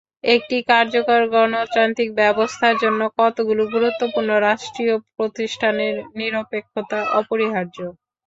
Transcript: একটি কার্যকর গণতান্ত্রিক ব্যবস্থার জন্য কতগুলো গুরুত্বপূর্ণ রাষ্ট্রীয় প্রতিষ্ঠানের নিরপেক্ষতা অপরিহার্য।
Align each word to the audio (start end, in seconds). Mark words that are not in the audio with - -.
একটি 0.33 0.57
কার্যকর 0.69 1.21
গণতান্ত্রিক 1.33 2.09
ব্যবস্থার 2.15 2.75
জন্য 2.83 3.01
কতগুলো 3.19 3.63
গুরুত্বপূর্ণ 3.73 4.29
রাষ্ট্রীয় 4.47 4.95
প্রতিষ্ঠানের 5.15 5.95
নিরপেক্ষতা 6.17 6.99
অপরিহার্য। 7.19 7.77